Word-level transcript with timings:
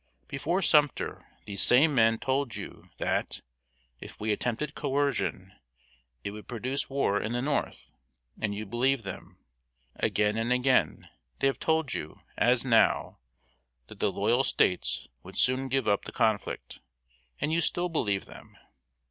Before 0.27 0.63
Sumter, 0.63 1.27
these 1.45 1.61
same 1.61 1.93
men 1.93 2.17
told 2.17 2.55
you 2.55 2.89
that, 2.97 3.39
if 3.99 4.19
we 4.19 4.31
attempted 4.31 4.73
coërcion, 4.73 5.51
it 6.23 6.31
would 6.31 6.47
produce 6.47 6.89
war 6.89 7.21
in 7.21 7.33
the 7.33 7.41
North; 7.43 7.91
and 8.41 8.55
you 8.55 8.65
believed 8.65 9.03
them. 9.03 9.37
Again 9.95 10.37
and 10.37 10.51
again 10.51 11.07
they 11.37 11.45
have 11.45 11.59
told 11.59 11.93
you, 11.93 12.19
as 12.35 12.65
now, 12.65 13.19
that 13.85 13.99
the 13.99 14.11
loyal 14.11 14.43
States 14.43 15.07
would 15.21 15.37
soon 15.37 15.67
give 15.67 15.87
up 15.87 16.05
the 16.05 16.11
conflict, 16.11 16.79
and 17.39 17.53
you 17.53 17.61
still 17.61 17.87
believe 17.87 18.25
them. 18.25 18.57